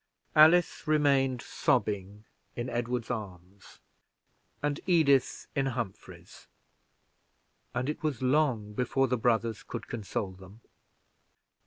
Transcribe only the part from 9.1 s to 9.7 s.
brothers